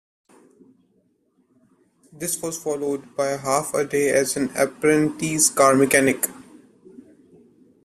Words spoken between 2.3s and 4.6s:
was followed by half a day as an